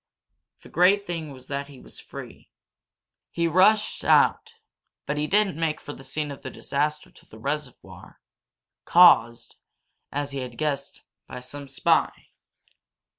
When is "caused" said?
8.83-9.57